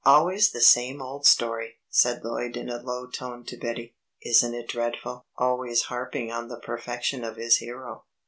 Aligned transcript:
"Always 0.03 0.49
the 0.49 0.61
same 0.61 0.99
old 0.99 1.27
story," 1.27 1.75
said 1.91 2.23
Lloyd 2.23 2.57
in 2.57 2.71
a 2.71 2.81
low 2.81 3.05
tone 3.05 3.45
to 3.45 3.55
Betty. 3.55 3.97
"Isn't 4.23 4.55
it 4.55 4.67
dreadful? 4.69 5.27
Always 5.37 5.83
harping 5.83 6.31
on 6.31 6.47
the 6.47 6.57
perfection 6.59 7.23
of 7.23 7.35
his 7.35 7.57
hero. 7.57 8.05